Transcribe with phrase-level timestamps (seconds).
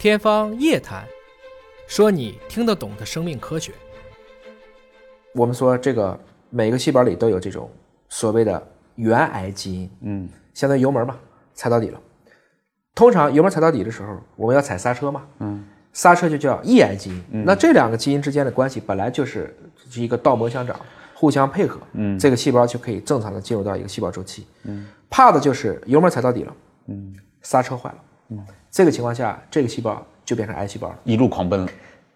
[0.00, 1.04] 天方夜谭，
[1.86, 3.70] 说你听得懂的生命科学。
[5.34, 7.70] 我们说这个每个细胞里都有这种
[8.08, 11.18] 所谓的原癌基因，嗯，相当于油门嘛，
[11.52, 12.00] 踩到底了。
[12.94, 15.62] 通常油门踩到底的时候，我们要踩刹车嘛，嗯，
[15.92, 17.44] 刹车就叫抑癌基因。
[17.44, 19.54] 那这两个基因之间的关系本来就是
[19.90, 20.80] 是一个倒模相长，
[21.12, 24.46] 互相配合，嗯这个细胞就可以正常的进入到一个细胞周期。
[24.62, 26.56] 嗯，怕的就是油门踩到底了，
[26.86, 27.98] 嗯，刹车坏了，
[28.30, 28.38] 嗯，
[28.70, 30.98] 这个情况下，这个细胞就变成癌细胞了。
[31.04, 31.68] 一路狂奔了，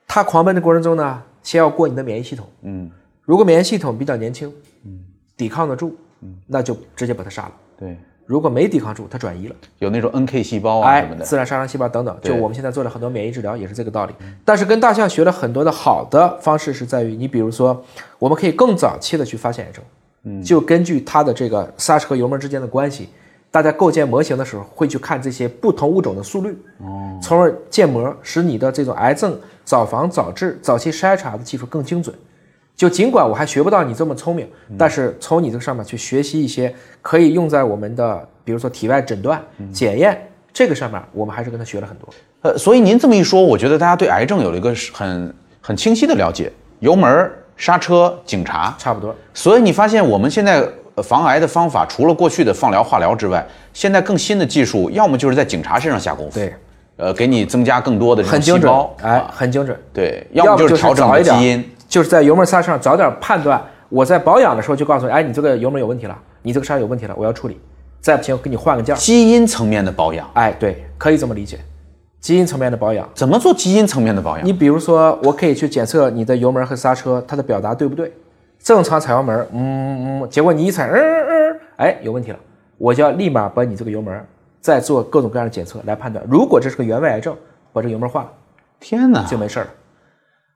[0.06, 2.91] 它狂奔的过程中呢，先要过你的免疫系统，嗯，
[3.22, 4.52] 如果免疫系统比较年轻，
[4.84, 5.00] 嗯，
[5.36, 7.52] 抵抗得住，嗯，那就直接把它杀了。
[7.77, 14.14] 对，如果没抵抗住，它转移了，有那种 NK 细胞啊哎什么，的，自然杀伤细胞等等，就我们现在做了很多免疫治疗也是这个道理。
[14.44, 17.84] 但是跟大象学了很多的好的方式是在于，你比如说，
[18.20, 19.84] 我们可以更早期的去发现癌症，
[20.22, 23.08] 嗯，就根据它的这个刹车和油门之间的关系，
[23.54, 32.12] 大家构建模型的时候会去看这些不同物种的速率，哦，从而建模，使你的这种癌症早防早治、早期筛查的技术更精准。
[32.75, 34.44] 就尽管我还学不到你这么聪明，
[34.77, 39.41] 但是从你这个上面去学习一些可以用在我们的，比如说体外诊断、
[39.72, 40.20] 检验
[40.52, 42.08] 这个上面，我们还是跟他学了很多。
[42.42, 48.75] 呃，所以您这么一说，我觉得大家对癌症有了一个很很清晰的了解，油门、刹车、警察。
[48.80, 50.72] 差不多，所以你发现我们现在呃
[51.03, 56.55] 防癌的方法，除了过去的放疗、化疗之外，现在更新的技术，要么就是在警察身上下功夫，对，
[56.97, 59.77] 呃，给你增加更多的这种很精准细胞，，哎，啊很精准。
[59.92, 63.62] 对，要么就是调整基因，，就是在油门刹车上早点判断。
[63.89, 67.61] 我在保养的时候就告诉你，哎，你这个油门有问题了，你这个刹车有问题了，我要处理。
[68.00, 68.98] 再不行，给你换个件儿。
[68.98, 71.59] 基因层面的保养，哎，对，可以这么理解，
[72.20, 73.09] 基因层面的保养。
[73.15, 74.47] 怎么做基因层面的保养？
[74.47, 78.12] 你比如说，我可以去检测你的油门和刹车它的表达对不对。
[78.64, 82.38] 正常踩油门，嗯嗯，结果你一踩，嗯嗯嗯，哎，有问题了，
[82.78, 84.18] 我就要立马把你这个油门
[84.58, 86.24] 再做各种各样的检测来判断。
[86.26, 87.36] 如果这是个原位癌症，
[87.74, 88.32] 把这个油门换了
[88.80, 89.22] 天哪！
[89.24, 89.70] 就没事儿了，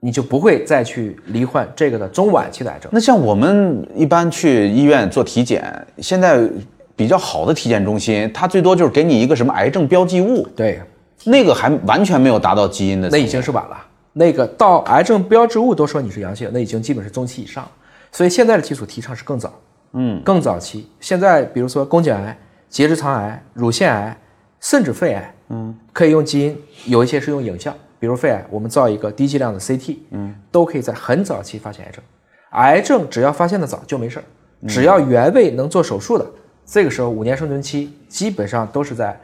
[0.00, 2.90] 你就不会再去罹患这个的中晚期的癌症。
[2.90, 6.48] 那像我们一般去医院做体检，现在
[6.96, 10.80] 比较好的体检中心，它最多就是给你一个什么癌症标记物，对，
[11.24, 13.10] 那个还完全没有达到基因的。
[13.10, 13.76] 那已经是晚了。
[14.14, 17.70] 那个到癌症标志物都说你是阳性，那已经基本是中期以上了。
[18.12, 19.52] 所以现在的技术提倡是更早，
[19.92, 20.90] 嗯，更早期。
[21.00, 22.36] 现在比如说宫颈癌、
[22.68, 24.16] 结直肠癌、乳腺癌，
[24.60, 32.02] 甚至肺癌，嗯，可以用基因，有一些是用影像，比如肺癌，我们造一个低剂量的 CT，嗯，都可以在很早期发现癌症。
[32.50, 34.24] 癌症只要发现的早就没事儿，
[34.66, 36.26] 只要原位能做手术的，
[36.64, 39.18] 这个时候五年生存期基本上都是在，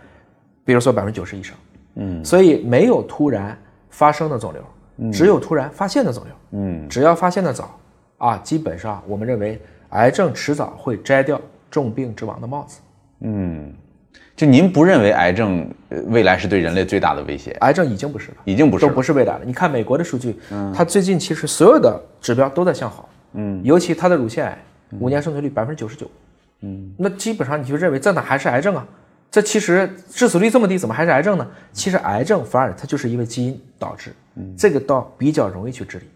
[0.64, 1.56] 比如说百分之九十以上。
[1.96, 3.56] 嗯，所以没有突然
[3.88, 6.34] 发生的肿瘤，只有突然发现的肿瘤。
[6.52, 7.78] 嗯，只要发现的早，
[8.18, 9.60] 啊，基本上我们认为
[9.90, 12.80] 癌症迟早会摘掉重病之王的帽子。
[13.20, 13.72] 嗯
[14.36, 17.52] 就您不认为癌症呃未来是对人类最大的威胁？
[17.60, 19.44] 癌症已经不是了，已经不是都不是未来了。
[19.44, 20.36] 你看美国的数据，
[20.74, 24.58] 它最近其实所有的指标都在向好，嗯，尤其它的乳腺癌，
[24.98, 26.10] 五年生存率百分之九十九，
[26.62, 28.84] 嗯，那基本上你就认为这哪还是癌症啊？
[29.30, 31.46] 这其实致死率这么低，怎么还是癌症呢？
[31.72, 34.12] 其实癌症反而它就是因为基因导致，
[34.56, 36.06] 这个倒比较容易去治理。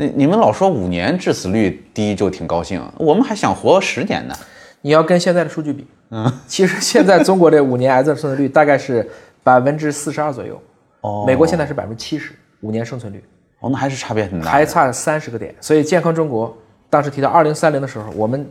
[0.00, 4.34] 那你们老说五年致死率低就挺高兴，我们还想活十年呢。
[4.80, 9.06] 你要跟现在的数据比，嗯，其实现在中国这五年癌症生存率大概是
[9.42, 10.58] 百分之四十二左右，
[11.02, 13.22] 哦美国现在是百分之七十，五年生存率
[13.58, 14.50] 哦，那还是差别很大。
[14.50, 15.54] 还差三十个点。
[15.60, 16.56] 所以健康中国
[16.88, 18.48] 当时提到二零三零的时候，我们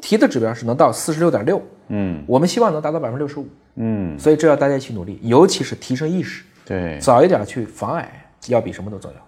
[0.00, 6.98] 提的指标是能到四十六点六，嗯我们希望能达到百分之六十五，嗯，所以这要大家一起努力，尤其是提升意识，对。
[6.98, 9.27] 早一点去防癌，要比什么都重要。